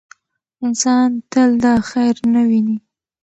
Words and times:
انسان 0.65 1.09
تل 1.31 1.49
دا 1.63 1.73
خیر 1.89 2.15
نه 2.33 2.41
ویني. 2.49 2.77